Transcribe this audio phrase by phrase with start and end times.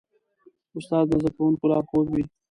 [0.77, 2.23] استاد د زدهکوونکو لارښود وي.